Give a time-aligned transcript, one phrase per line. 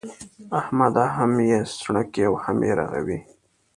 [0.59, 1.05] احمده!
[1.15, 3.19] هم يې سڼکې او هم يې رغوې.